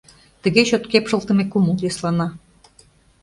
[0.41, 2.27] Тыге чот кепшылтыме кумыл йӧслана.